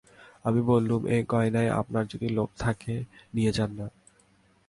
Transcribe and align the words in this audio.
আমি 0.45 0.61
বললুম, 0.61 1.01
এ 1.07 1.17
গয়নায় 1.27 1.71
আপনার 1.71 2.03
যদি 2.07 2.27
লোভ 2.29 2.49
থাকে 2.59 2.93
নিয়ে 3.33 3.51
যান-না। 3.51 3.87